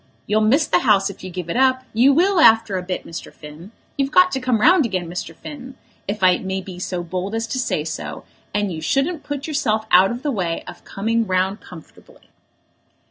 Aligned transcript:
"You'll 0.25 0.41
miss 0.41 0.65
the 0.65 0.79
House 0.79 1.11
if 1.11 1.23
you 1.23 1.29
give 1.29 1.47
it 1.47 1.55
up; 1.55 1.83
you 1.93 2.11
will, 2.11 2.39
after 2.39 2.75
a 2.75 2.81
bit, 2.81 3.05
Mr. 3.05 3.31
Finn. 3.31 3.71
You've 3.99 4.09
got 4.09 4.31
to 4.31 4.39
come 4.39 4.59
round 4.59 4.83
again, 4.83 5.07
Mr. 5.07 5.35
Finn, 5.35 5.75
if 6.07 6.23
I 6.23 6.39
may 6.39 6.59
be 6.59 6.79
so 6.79 7.03
bold 7.03 7.35
as 7.35 7.45
to 7.45 7.59
say 7.59 7.83
so, 7.85 8.23
and 8.51 8.71
you 8.73 8.81
shouldn't 8.81 9.21
put 9.23 9.45
yourself 9.45 9.85
out 9.91 10.09
of 10.09 10.23
the 10.23 10.31
way 10.31 10.63
of 10.67 10.83
coming 10.85 11.27
round 11.27 11.61
comfortably." 11.61 12.31